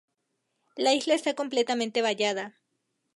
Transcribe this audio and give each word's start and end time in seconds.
La 0.77 0.95
isla 0.95 1.13
está 1.13 1.35
completamente 1.35 2.01
vallada. 2.01 2.55